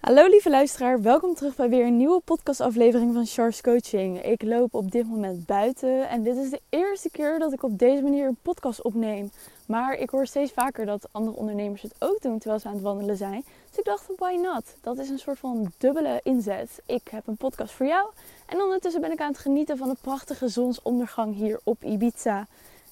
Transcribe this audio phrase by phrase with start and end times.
[0.00, 4.22] Hallo lieve luisteraar, welkom terug bij weer een nieuwe podcastaflevering van Charles Coaching.
[4.22, 7.78] Ik loop op dit moment buiten en dit is de eerste keer dat ik op
[7.78, 9.30] deze manier een podcast opneem.
[9.66, 12.82] Maar ik hoor steeds vaker dat andere ondernemers het ook doen terwijl ze aan het
[12.82, 13.44] wandelen zijn.
[13.68, 14.64] Dus ik dacht, why not?
[14.80, 16.82] Dat is een soort van dubbele inzet.
[16.86, 18.10] Ik heb een podcast voor jou
[18.46, 22.46] en ondertussen ben ik aan het genieten van de prachtige zonsondergang hier op Ibiza.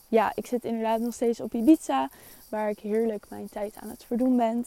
[0.09, 2.09] Ja, ik zit inderdaad nog steeds op Ibiza,
[2.49, 4.67] waar ik heerlijk mijn tijd aan het verdoen ben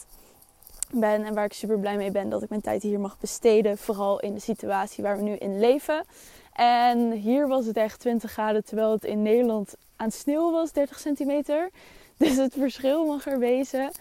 [0.93, 3.77] ben en waar ik super blij mee ben dat ik mijn tijd hier mag besteden.
[3.77, 6.05] Vooral in de situatie waar we nu in leven.
[6.53, 10.99] En hier was het echt 20 graden, terwijl het in Nederland aan sneeuw was, 30
[10.99, 11.69] centimeter.
[12.17, 13.91] Dus het verschil mag er wezen.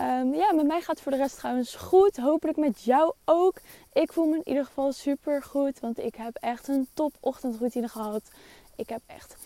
[0.00, 2.16] Um, ja, met mij gaat het voor de rest trouwens goed.
[2.16, 3.60] Hopelijk met jou ook.
[3.92, 7.88] Ik voel me in ieder geval super goed, want ik heb echt een top ochtendroutine
[7.88, 8.22] gehad.
[8.76, 9.36] Ik heb echt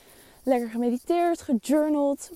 [0.42, 2.30] lekker gemediteerd, gejournald.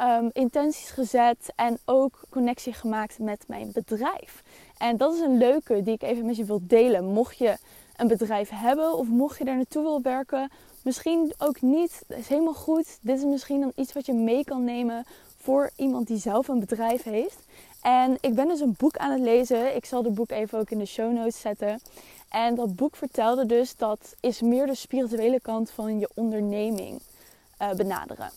[0.00, 4.42] Um, intenties gezet en ook connectie gemaakt met mijn bedrijf.
[4.76, 7.04] En dat is een leuke die ik even met je wil delen.
[7.04, 7.56] Mocht je
[7.96, 10.50] een bedrijf hebben of mocht je daar naartoe wil werken,
[10.82, 12.98] misschien ook niet, dat is helemaal goed.
[13.00, 16.60] Dit is misschien dan iets wat je mee kan nemen voor iemand die zelf een
[16.60, 17.38] bedrijf heeft.
[17.82, 19.76] En ik ben dus een boek aan het lezen.
[19.76, 21.80] Ik zal de boek even ook in de show notes zetten.
[22.28, 27.00] En dat boek vertelde dus dat is meer de spirituele kant van je onderneming
[27.62, 28.30] uh, benaderen.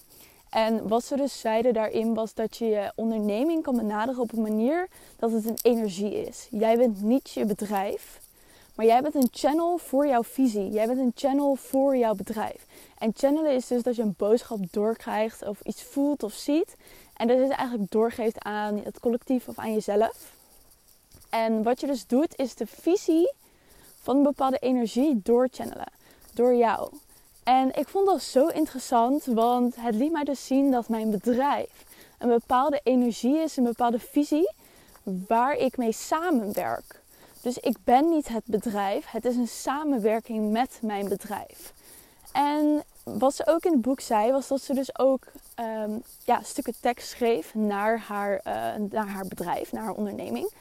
[0.51, 4.41] En wat ze dus zeiden daarin was dat je je onderneming kan benaderen op een
[4.41, 4.87] manier
[5.19, 6.47] dat het een energie is.
[6.49, 8.19] Jij bent niet je bedrijf,
[8.75, 10.69] maar jij bent een channel voor jouw visie.
[10.69, 12.65] Jij bent een channel voor jouw bedrijf.
[12.97, 16.75] En channelen is dus dat je een boodschap doorkrijgt of iets voelt of ziet.
[17.13, 20.33] En dat is eigenlijk doorgeeft aan het collectief of aan jezelf.
[21.29, 23.33] En wat je dus doet is de visie
[24.01, 25.91] van een bepaalde energie doorchannelen.
[26.33, 26.91] Door jou.
[27.43, 31.85] En ik vond dat zo interessant, want het liet mij dus zien dat mijn bedrijf
[32.17, 34.51] een bepaalde energie is, een bepaalde visie
[35.03, 37.01] waar ik mee samenwerk.
[37.41, 41.73] Dus ik ben niet het bedrijf, het is een samenwerking met mijn bedrijf.
[42.31, 45.23] En wat ze ook in het boek zei, was dat ze dus ook
[45.59, 48.53] um, ja, stukken tekst schreef naar haar, uh,
[48.89, 50.51] naar haar bedrijf, naar haar onderneming.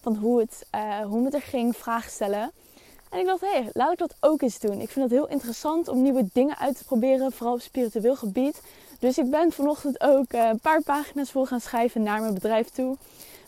[0.00, 2.52] Van hoe het, uh, hoe het er ging, vragen stellen.
[3.10, 4.80] En ik dacht, hé, hey, laat ik dat ook eens doen.
[4.80, 8.60] Ik vind het heel interessant om nieuwe dingen uit te proberen, vooral op spiritueel gebied.
[8.98, 12.68] Dus ik ben vanochtend ook eh, een paar pagina's vol gaan schrijven naar mijn bedrijf
[12.68, 12.96] toe.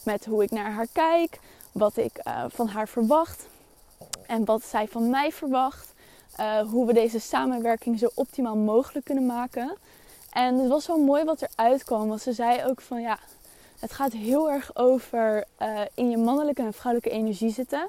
[0.04, 1.38] Met hoe ik naar haar kijk,
[1.72, 3.46] wat ik uh, van haar verwacht
[4.26, 5.92] en wat zij van mij verwacht.
[6.40, 9.76] Uh, hoe we deze samenwerking zo optimaal mogelijk kunnen maken.
[10.30, 12.08] En het was wel mooi wat er uitkwam.
[12.08, 13.18] Want ze zei ook van ja,
[13.78, 15.44] het gaat heel erg over
[15.94, 17.88] in je mannelijke en vrouwelijke energie zitten.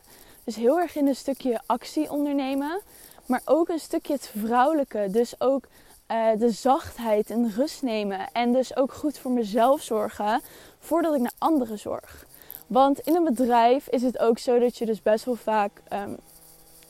[0.49, 2.81] Dus heel erg in een stukje actie ondernemen.
[3.25, 5.07] Maar ook een stukje het vrouwelijke.
[5.11, 5.63] Dus ook
[6.11, 8.31] uh, de zachtheid en rust nemen.
[8.31, 10.41] En dus ook goed voor mezelf zorgen
[10.79, 12.25] voordat ik naar anderen zorg.
[12.67, 16.17] Want in een bedrijf is het ook zo dat je dus best wel vaak, um,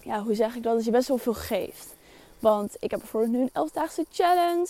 [0.03, 1.95] ja, hoe zeg ik dat, dat je best wel veel geeft.
[2.39, 4.67] Want ik heb bijvoorbeeld nu een 11-daagse challenge.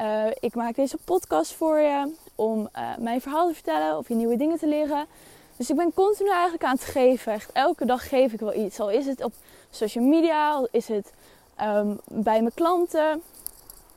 [0.00, 4.14] Uh, ik maak deze podcast voor je om uh, mijn verhaal te vertellen of je
[4.14, 5.06] nieuwe dingen te leren.
[5.56, 7.40] Dus ik ben continu eigenlijk aan het geven.
[7.52, 8.80] Elke dag geef ik wel iets.
[8.80, 9.32] Al is het op
[9.70, 11.12] social media, al is het
[11.62, 13.22] um, bij mijn klanten,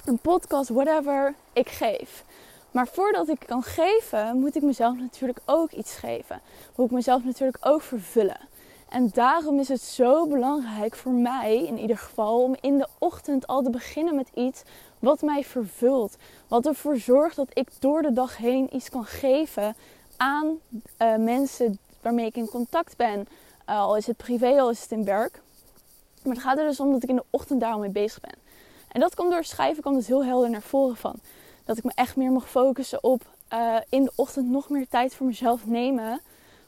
[0.05, 1.33] een podcast, whatever.
[1.53, 2.23] Ik geef.
[2.71, 6.41] Maar voordat ik kan geven, moet ik mezelf natuurlijk ook iets geven.
[6.75, 8.39] Moet ik mezelf natuurlijk ook vervullen.
[8.89, 13.47] En daarom is het zo belangrijk voor mij, in ieder geval, om in de ochtend
[13.47, 14.63] al te beginnen met iets
[14.99, 16.15] wat mij vervult.
[16.47, 19.75] Wat ervoor zorgt dat ik door de dag heen iets kan geven
[20.19, 23.27] aan uh, mensen waarmee ik in contact ben.
[23.69, 25.41] Uh, al is het privé, al is het in werk.
[26.23, 28.35] Maar het gaat er dus om dat ik in de ochtend daarom mee bezig ben.
[28.91, 31.15] En dat komt door schrijven, komt dus heel helder naar voren van.
[31.65, 33.21] Dat ik me echt meer mag focussen op
[33.53, 36.21] uh, in de ochtend nog meer tijd voor mezelf nemen.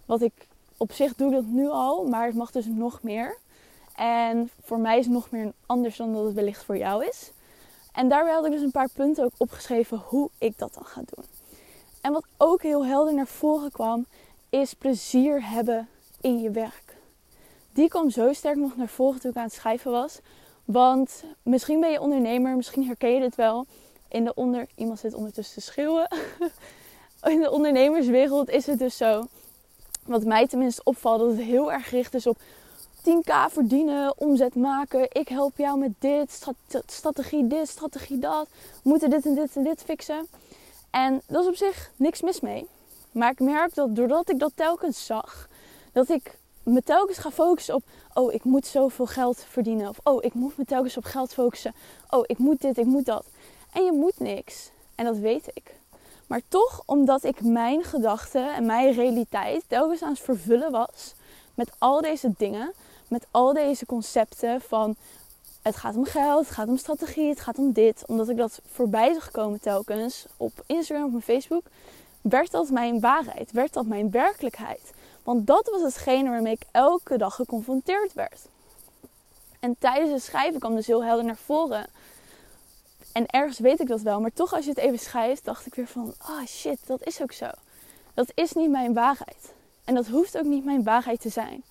[0.06, 0.48] Wat ik
[0.78, 3.38] op zich doe dat nu al, maar het mag dus nog meer.
[3.96, 7.32] En voor mij is het nog meer anders dan dat het wellicht voor jou is.
[7.92, 11.02] En daarbij had ik dus een paar punten ook opgeschreven hoe ik dat dan ga
[11.06, 11.26] doen.
[12.02, 14.06] En wat ook heel helder naar voren kwam,
[14.50, 15.90] is plezier hebben
[16.22, 16.98] in je werk.
[17.74, 20.20] Die kwam zo sterk nog naar voren toen ik aan het schrijven was.
[20.66, 23.66] Want misschien ben je ondernemer, misschien herken je dit wel.
[24.08, 24.68] In de onder...
[24.76, 26.08] Iemand zit ondertussen te schreeuwen.
[27.24, 29.26] In de ondernemerswereld is het dus zo.
[30.06, 32.38] Wat mij tenminste opvalt, dat het heel erg gericht is op
[33.00, 35.08] 10k verdienen, omzet maken.
[35.10, 36.44] Ik help jou met dit,
[36.86, 38.48] strategie dit, strategie dat.
[38.84, 40.28] We moeten dit en dit en dit fixen.
[40.92, 42.68] En dat is op zich niks mis mee.
[43.12, 45.48] Maar ik merk dat doordat ik dat telkens zag,
[45.92, 47.84] dat ik me telkens ga focussen op,
[48.14, 49.90] oh, ik moet zoveel geld verdienen.
[49.90, 51.74] Of, oh, ik moet me telkens op geld focussen.
[52.10, 53.26] Oh, ik moet dit, ik moet dat.
[53.72, 54.70] En je moet niks.
[54.96, 55.76] En dat weet ik.
[56.28, 61.14] Maar toch, omdat ik mijn gedachten en mijn realiteit telkens aan het vervullen was
[61.54, 62.74] met al deze dingen,
[63.08, 64.96] met al deze concepten van
[65.62, 68.04] het gaat om geld, het gaat om strategie, het gaat om dit.
[68.08, 71.64] Omdat ik dat voorbij zag komen telkens op Instagram, op mijn Facebook,
[72.22, 74.92] werd dat mijn waarheid, werd dat mijn werkelijkheid.
[75.24, 78.40] Want dat was hetgene waarmee ik elke dag geconfronteerd werd.
[79.60, 81.86] En tijdens het schrijven kwam dus heel helder naar voren.
[83.12, 85.76] En ergens weet ik dat wel, maar toch als je het even schrijft, dacht ik
[85.76, 87.50] weer van, ah oh shit, dat is ook zo.
[88.14, 89.54] Dat is niet mijn waarheid.
[89.84, 91.64] En dat hoeft ook niet mijn waarheid te zijn.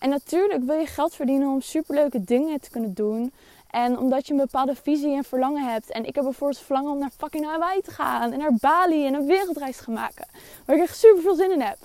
[0.00, 3.32] En natuurlijk wil je geld verdienen om superleuke dingen te kunnen doen.
[3.70, 5.90] En omdat je een bepaalde visie en verlangen hebt.
[5.90, 8.32] En ik heb bijvoorbeeld verlangen om naar fucking Hawaii te gaan.
[8.32, 10.26] En naar Bali en een wereldreis te gaan maken.
[10.64, 11.76] Waar ik echt super veel zin in heb.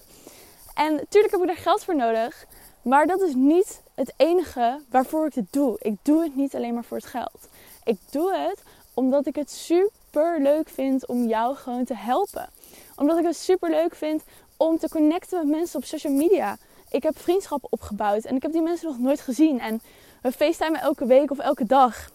[0.74, 2.46] En natuurlijk heb ik daar geld voor nodig.
[2.82, 5.78] Maar dat is niet het enige waarvoor ik het doe.
[5.82, 7.48] Ik doe het niet alleen maar voor het geld.
[7.84, 8.64] Ik doe het
[8.94, 12.50] omdat ik het super leuk vind om jou gewoon te helpen.
[12.96, 14.24] Omdat ik het super leuk vind
[14.58, 16.58] om te connecten met mensen op social media.
[16.90, 19.60] Ik heb vriendschappen opgebouwd en ik heb die mensen nog nooit gezien.
[19.60, 19.82] En
[20.22, 22.10] we facetimen elke week of elke dag.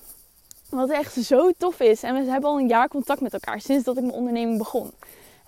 [0.68, 2.02] Wat echt zo tof is.
[2.02, 4.90] En we hebben al een jaar contact met elkaar sinds dat ik mijn onderneming begon.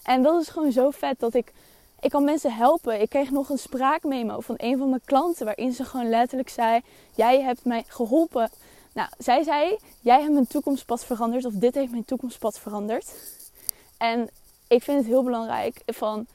[0.03, 1.53] En dat is gewoon zo vet dat ik
[2.01, 3.01] ik kan mensen helpen.
[3.01, 6.81] Ik kreeg nog een spraakmemo van een van mijn klanten waarin ze gewoon letterlijk zei:
[7.15, 8.51] Jij hebt mij geholpen.
[8.93, 13.15] Nou, zij zei: Jij hebt mijn toekomstpad veranderd, of dit heeft mijn toekomstpad veranderd.
[13.97, 14.29] En
[14.69, 16.27] ik vind het heel belangrijk van: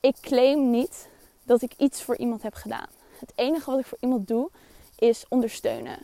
[0.00, 1.08] ik claim niet
[1.44, 2.88] dat ik iets voor iemand heb gedaan.
[3.18, 4.50] Het enige wat ik voor iemand doe
[4.98, 5.98] is ondersteunen.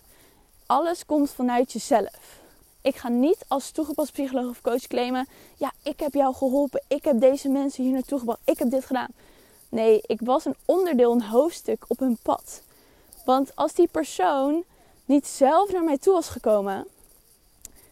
[0.67, 2.41] Alles komt vanuit jezelf.
[2.83, 7.05] Ik ga niet als toegepast psycholoog of coach claimen: ja, ik heb jou geholpen, ik
[7.05, 9.11] heb deze mensen hier naartoe gebracht, ik heb dit gedaan.
[9.69, 12.63] Nee, ik was een onderdeel, een hoofdstuk op hun pad.
[13.25, 14.65] Want als die persoon
[15.05, 16.87] niet zelf naar mij toe was gekomen,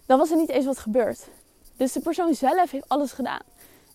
[0.06, 1.28] dan was er niet eens wat gebeurd.
[1.76, 3.42] Dus de persoon zelf heeft alles gedaan.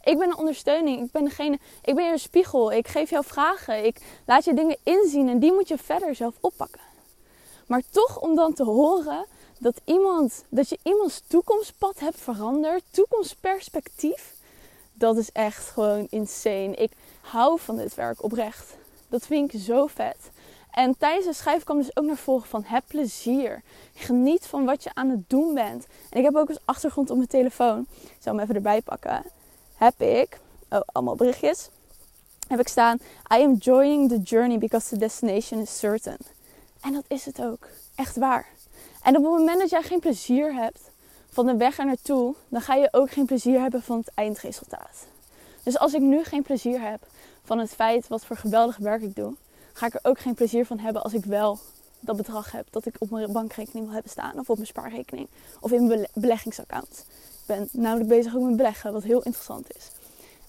[0.04, 1.06] Ik ben een ondersteuning.
[1.06, 1.60] Ik ben degene.
[1.84, 2.72] Ik ben je spiegel.
[2.72, 3.86] Ik geef jou vragen.
[3.86, 6.82] Ik laat je dingen inzien en die moet je verder zelf oppakken.
[7.68, 9.26] Maar toch om dan te horen
[9.60, 14.34] dat, iemand, dat je iemands toekomstpad hebt veranderd, toekomstperspectief,
[14.94, 16.76] dat is echt gewoon insane.
[16.76, 16.92] Ik
[17.22, 18.76] hou van dit werk oprecht.
[19.10, 20.32] Dat vind ik zo vet.
[20.72, 23.62] En tijdens de schrijf kwam dus ook naar voren van heb plezier.
[23.96, 25.88] Geniet van wat je aan het doen bent.
[26.10, 29.24] En ik heb ook als achtergrond op mijn telefoon, ik zal hem even erbij pakken,
[29.84, 30.40] heb ik,
[30.70, 31.70] oh allemaal berichtjes,
[32.48, 32.98] heb ik staan,
[33.34, 36.18] I am enjoying the journey because the destination is certain.
[36.82, 37.68] En dat is het ook.
[37.96, 38.48] Echt waar.
[39.04, 40.80] En op het moment dat jij geen plezier hebt
[41.30, 45.06] van de weg er naartoe, dan ga je ook geen plezier hebben van het eindresultaat.
[45.64, 47.02] Dus als ik nu geen plezier heb
[47.44, 49.34] van het feit wat voor geweldig werk ik doe,
[49.74, 51.60] ga ik er ook geen plezier van hebben als ik wel
[52.00, 55.28] dat bedrag heb dat ik op mijn bankrekening wil hebben staan of op mijn spaarrekening
[55.60, 57.06] of in mijn beleggingsaccount.
[57.46, 59.92] Ben namelijk bezig ook met beleggen, wat heel interessant is.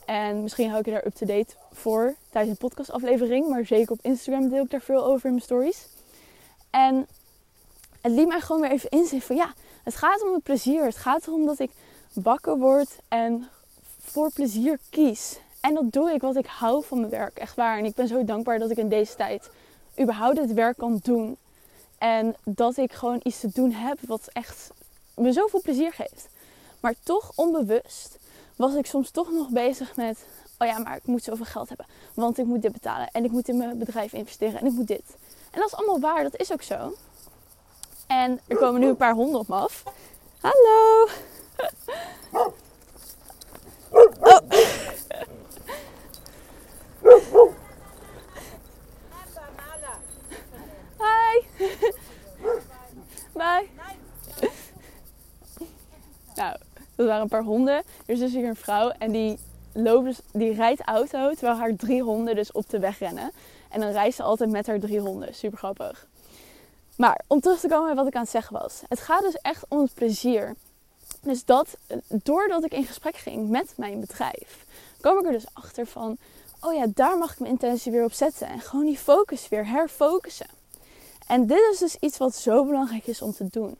[0.07, 4.49] En misschien hou ik je daar up-to-date voor tijdens een podcastaflevering, maar zeker op Instagram
[4.49, 5.87] deel ik daar veel over in mijn stories.
[6.71, 7.07] En
[8.01, 9.53] het liet mij gewoon weer even inzien van ja,
[9.83, 10.85] het gaat om het plezier.
[10.85, 11.71] Het gaat erom dat ik
[12.13, 13.49] wakker word en
[14.01, 15.39] voor plezier kies.
[15.61, 17.79] En dat doe ik, want ik hou van mijn werk, echt waar.
[17.79, 19.51] En ik ben zo dankbaar dat ik in deze tijd
[20.01, 21.37] überhaupt het werk kan doen.
[21.99, 24.71] En dat ik gewoon iets te doen heb wat echt
[25.17, 26.29] me zoveel plezier geeft.
[26.85, 28.19] Maar toch onbewust
[28.57, 30.27] was ik soms toch nog bezig met...
[30.59, 31.87] Oh ja, maar ik moet zoveel geld hebben.
[32.15, 33.09] Want ik moet dit betalen.
[33.13, 34.61] En ik moet in mijn bedrijf investeren.
[34.61, 35.17] En ik moet dit.
[35.51, 36.23] En dat is allemaal waar.
[36.23, 36.95] Dat is ook zo.
[38.07, 39.83] En er komen nu een paar honden op me af.
[40.41, 41.09] Hallo!
[42.33, 42.55] Oh.
[50.99, 51.47] Hi!
[53.33, 53.69] Bye!
[56.35, 56.57] Nou,
[56.97, 57.75] dat waren een paar honden.
[57.75, 59.39] Er is dus hier een vrouw en die,
[59.73, 63.31] loopt dus, die rijdt auto terwijl haar drie honden dus op de weg rennen.
[63.71, 65.35] En dan reist ze altijd met haar drie honden.
[65.35, 66.07] Super grappig.
[66.97, 68.83] Maar om terug te komen bij wat ik aan het zeggen was.
[68.89, 70.55] Het gaat dus echt om het plezier.
[71.21, 71.77] Dus dat,
[72.09, 74.65] doordat ik in gesprek ging met mijn bedrijf,
[75.01, 76.17] kwam ik er dus achter van,
[76.61, 78.49] oh ja, daar mag ik mijn intentie weer op zetten.
[78.49, 80.47] En gewoon die focus weer herfocussen.
[81.27, 83.77] En dit is dus iets wat zo belangrijk is om te doen.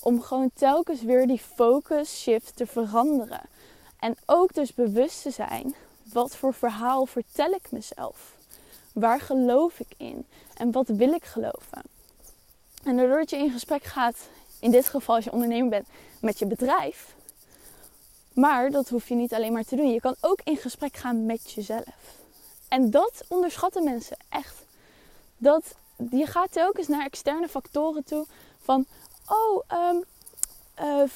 [0.00, 3.40] Om gewoon telkens weer die focus shift te veranderen.
[3.98, 5.74] En ook dus bewust te zijn,
[6.12, 8.34] wat voor verhaal vertel ik mezelf?
[8.92, 10.26] Waar geloof ik in?
[10.56, 11.82] En wat wil ik geloven?
[12.84, 14.16] En doordat je in gesprek gaat,
[14.58, 15.88] in dit geval als je ondernemer bent,
[16.20, 17.14] met je bedrijf.
[18.32, 19.92] Maar dat hoef je niet alleen maar te doen.
[19.92, 22.18] Je kan ook in gesprek gaan met jezelf.
[22.68, 24.54] En dat onderschatten mensen echt.
[25.36, 25.74] Dat,
[26.10, 28.26] je gaat telkens naar externe factoren toe.
[28.62, 28.86] Van,
[29.30, 30.04] oh, um,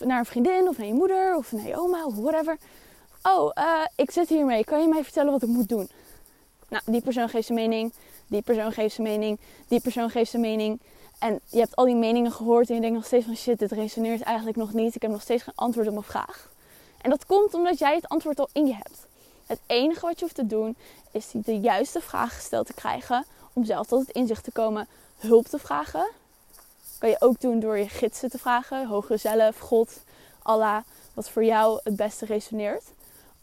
[0.09, 2.59] naar een vriendin of naar je moeder of naar je oma of whatever.
[3.23, 4.65] Oh, uh, ik zit hiermee.
[4.65, 5.89] Kan je mij vertellen wat ik moet doen?
[6.69, 7.93] Nou, die persoon geeft zijn mening
[8.27, 10.81] Die persoon geeft zijn mening, die persoon geeft zijn mening.
[11.19, 13.73] En je hebt al die meningen gehoord en je denkt nog steeds van shit, dit
[13.73, 14.95] resoneert eigenlijk nog niet.
[14.95, 16.49] Ik heb nog steeds geen antwoord op mijn vraag.
[17.01, 19.07] En dat komt omdat jij het antwoord al in je hebt.
[19.47, 20.77] Het enige wat je hoeft te doen
[21.11, 25.47] is de juiste vraag gesteld te krijgen om zelf tot het inzicht te komen, hulp
[25.47, 26.09] te vragen.
[26.99, 30.03] Kan je ook doen door je gidsen te vragen, hogere zelf, God,
[30.43, 30.83] Allah,
[31.15, 32.85] wat voor jou het beste resoneert.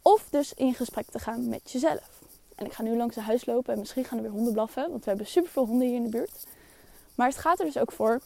[0.02, 2.10] Of dus in gesprek te gaan met jezelf.
[2.56, 4.90] En ik ga nu langs het huis lopen en misschien gaan er weer honden blaffen,
[4.90, 6.46] want we hebben superveel honden hier in de buurt.
[7.16, 8.22] Maar het gaat er dus ook voor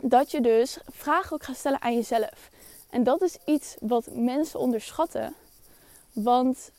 [0.00, 2.50] dat je dus vragen ook gaat stellen aan jezelf.
[2.90, 5.34] En dat is iets wat mensen onderschatten.
[6.12, 6.70] Want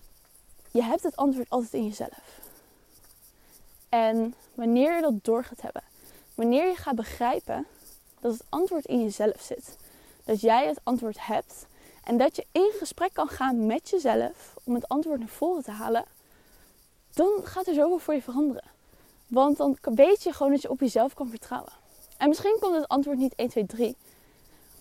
[0.71, 2.39] je hebt het antwoord altijd in jezelf.
[3.89, 5.83] En wanneer je dat door gaat hebben,
[6.43, 7.65] wanneer je gaat begrijpen
[8.19, 9.77] dat het antwoord in jezelf zit,
[10.23, 11.65] dat jij het antwoord hebt
[12.03, 15.71] en dat je in gesprek kan gaan met jezelf om het antwoord naar voren te
[15.71, 16.05] halen,
[17.13, 18.63] dan gaat er zoveel voor je veranderen.
[19.27, 21.71] Want dan weet je gewoon dat je op jezelf kan vertrouwen.
[22.17, 23.95] En misschien komt het antwoord niet 1, 2, 3.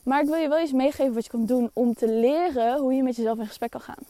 [0.03, 2.95] Maar ik wil je wel eens meegeven wat je kan doen om te leren hoe
[2.95, 4.05] je met jezelf in gesprek kan gaan.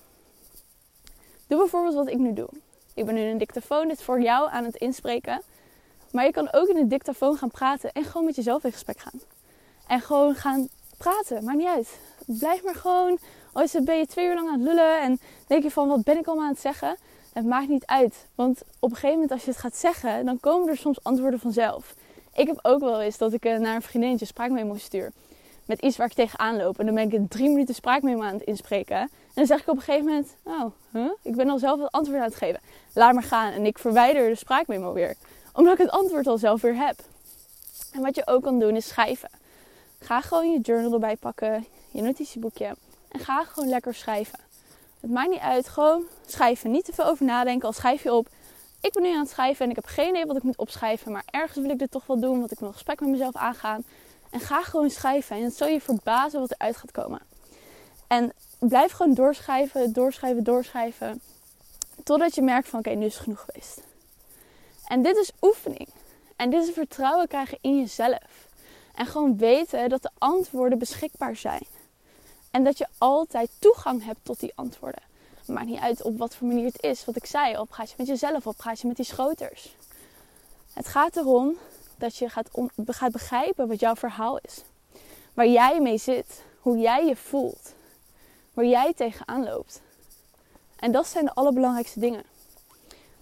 [1.47, 2.49] Doe bijvoorbeeld wat ik nu doe.
[2.95, 5.43] Ik ben nu een dictafoon dit voor jou aan het inspreken.
[6.13, 8.99] Maar je kan ook in een dictafoon gaan praten en gewoon met jezelf in gesprek
[8.99, 9.21] gaan.
[9.87, 11.99] En gewoon gaan praten, maakt niet uit.
[12.27, 13.19] Blijf maar gewoon,
[13.53, 15.89] al is het, ben je twee uur lang aan het lullen en denk je van
[15.89, 16.97] wat ben ik allemaal aan het zeggen.
[17.33, 20.41] Het maakt niet uit, want op een gegeven moment als je het gaat zeggen, dan
[20.41, 21.95] komen er soms antwoorden vanzelf.
[22.35, 25.13] Ik heb ook wel eens dat ik eh, naar een vriendinnetje spraakmemo stuur.
[25.65, 26.79] Met iets waar ik tegenaan loop.
[26.79, 28.97] En dan ben ik in drie minuten spraakmemo aan het inspreken.
[28.97, 32.19] En dan zeg ik op een gegeven moment, oh, ik ben al zelf het antwoord
[32.19, 32.61] aan het geven.
[32.95, 33.53] Laat maar gaan.
[33.53, 35.15] En ik verwijder de spraakmemo weer.
[35.53, 37.01] Omdat ik het antwoord al zelf weer heb.
[37.93, 39.31] En wat je ook kan doen is schrijven.
[39.99, 42.77] Ga gewoon je journal erbij pakken, je notitieboekje.
[43.09, 44.39] En ga gewoon lekker schrijven.
[45.01, 46.71] Het maakt niet uit, gewoon schrijven.
[46.71, 48.29] Niet te veel over nadenken, al schrijf je op.
[48.81, 51.13] Ik ben nu aan het schrijven en ik heb geen idee wat ik moet opschrijven.
[51.13, 53.37] Maar ergens wil ik dit toch wel doen, want ik wil een gesprek met mezelf
[53.37, 53.85] aangaan.
[54.31, 55.37] En ga gewoon schrijven.
[55.37, 57.21] En het zal je verbazen wat eruit gaat komen.
[58.07, 61.21] En blijf gewoon doorschrijven, doorschrijven, doorschrijven.
[62.05, 63.81] Totdat je merkt van oké, nu is het genoeg geweest.
[64.87, 65.89] En dit is oefening.
[66.37, 68.49] En dit is vertrouwen krijgen in jezelf.
[68.95, 71.67] En gewoon weten dat de antwoorden beschikbaar zijn.
[72.51, 75.03] En dat je altijd toegang hebt tot die antwoorden.
[75.47, 77.05] Maakt niet uit op wat voor manier het is.
[77.05, 79.77] Wat ik zei, op gaat je met jezelf, op gaat je met die schoters.
[80.73, 81.57] Het gaat erom
[81.97, 82.49] dat je gaat,
[82.87, 84.63] gaat begrijpen wat jouw verhaal is.
[85.35, 86.43] Waar jij mee zit.
[86.61, 87.75] Hoe jij je voelt.
[88.55, 89.81] Waar jij tegenaan loopt.
[90.77, 92.23] En dat zijn de allerbelangrijkste dingen.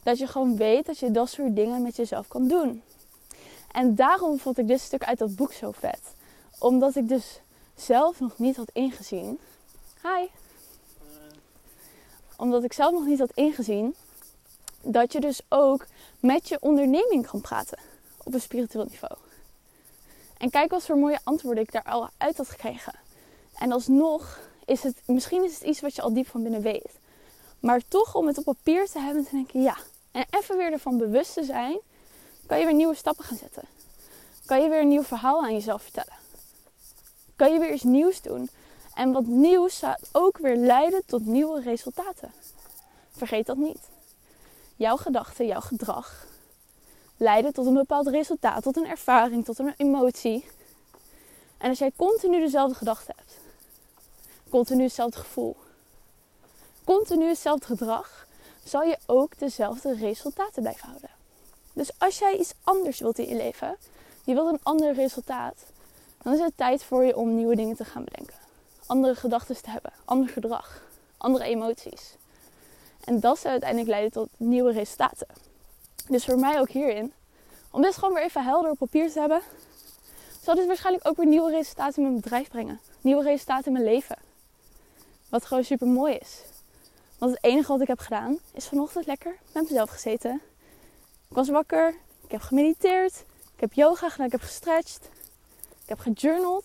[0.02, 2.82] Dat je gewoon weet dat je dat soort dingen met jezelf kan doen.
[3.72, 6.00] En daarom vond ik dit stuk uit dat boek zo vet.
[6.58, 7.40] Omdat ik dus
[7.74, 9.38] zelf nog niet had ingezien.
[10.02, 10.26] Hi.
[12.36, 13.94] Omdat ik zelf nog niet had ingezien
[14.82, 15.86] dat je dus ook
[16.20, 17.78] met je onderneming kan praten
[18.24, 19.16] op een spiritueel niveau.
[20.38, 22.94] En kijk wat voor mooie antwoorden ik daar al uit had gekregen.
[23.58, 26.98] En alsnog is het, misschien is het iets wat je al diep van binnen weet.
[27.60, 29.76] Maar toch om het op papier te hebben en te denken, ja.
[30.12, 31.78] En even weer ervan bewust te zijn,
[32.46, 33.62] kan je weer nieuwe stappen gaan zetten.
[34.46, 36.14] Kan je weer een nieuw verhaal aan jezelf vertellen.
[37.36, 38.50] Kan je weer iets nieuws doen.
[38.94, 42.32] En wat nieuws gaat ook weer leiden tot nieuwe resultaten.
[43.10, 43.88] Vergeet dat niet.
[44.76, 46.28] Jouw gedachten, jouw gedrag
[47.20, 50.44] leiden tot een bepaald resultaat, tot een ervaring, tot een emotie.
[51.58, 53.38] En als jij continu dezelfde gedachten hebt,
[54.50, 55.56] continu hetzelfde gevoel,
[56.84, 58.26] continu hetzelfde gedrag,
[58.64, 61.10] zal je ook dezelfde resultaten blijven houden.
[61.72, 63.76] Dus als jij iets anders wilt in je leven,
[64.24, 65.64] je wilt een ander resultaat,
[66.22, 68.36] dan is het tijd voor je om nieuwe dingen te gaan bedenken.
[68.86, 70.82] Andere gedachten te hebben, ander gedrag,
[71.16, 72.14] andere emoties.
[73.04, 75.26] En dat zal uiteindelijk leiden tot nieuwe resultaten.
[76.08, 77.12] Dus voor mij ook hierin,
[77.70, 79.42] om dit gewoon weer even helder op papier te hebben,
[80.42, 82.80] zal dit waarschijnlijk ook weer nieuwe resultaten in mijn bedrijf brengen.
[83.00, 84.16] Nieuwe resultaten in mijn leven.
[85.28, 86.40] Wat gewoon super mooi is.
[87.20, 90.40] Want het enige wat ik heb gedaan, is vanochtend lekker met mezelf gezeten.
[91.28, 93.24] Ik was wakker, ik heb gemediteerd,
[93.54, 95.10] ik heb yoga gedaan, ik heb gestretched,
[95.82, 96.64] ik heb gejournald,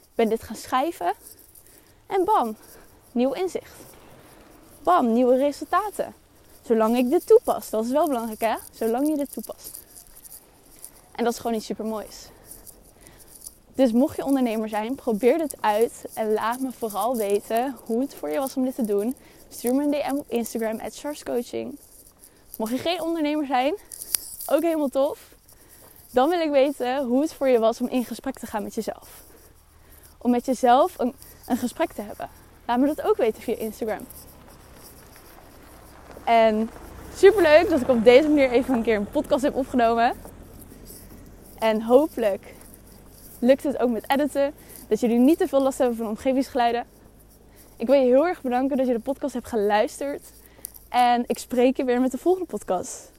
[0.00, 1.12] ik ben dit gaan schrijven.
[2.06, 2.56] En bam,
[3.12, 3.74] nieuw inzicht.
[4.82, 6.14] Bam, nieuwe resultaten.
[6.62, 7.70] Zolang ik dit toepas.
[7.70, 8.54] Dat is wel belangrijk hè.
[8.72, 9.80] Zolang je dit toepast.
[11.12, 12.28] En dat is gewoon iets super moois.
[13.74, 16.04] Dus mocht je ondernemer zijn, probeer dit uit.
[16.14, 19.14] En laat me vooral weten hoe het voor je was om dit te doen.
[19.48, 21.02] Stuur me een DM op Instagram, at.
[22.58, 23.74] Mocht je geen ondernemer zijn,
[24.46, 25.34] ook helemaal tof.
[26.10, 28.74] Dan wil ik weten hoe het voor je was om in gesprek te gaan met
[28.74, 29.22] jezelf.
[30.18, 31.14] Om met jezelf een,
[31.46, 32.28] een gesprek te hebben.
[32.66, 34.06] Laat me dat ook weten via Instagram.
[36.24, 36.70] En
[37.16, 40.12] Super leuk dat ik op deze manier even een keer een podcast heb opgenomen.
[41.58, 42.54] En hopelijk
[43.38, 44.52] lukt het ook met editen.
[44.88, 46.84] Dat jullie niet te veel last hebben van omgevingsgeluiden.
[47.78, 50.22] Ik wil je heel erg bedanken dat je de podcast hebt geluisterd.
[50.88, 53.10] En ik spreek je weer met de volgende podcast.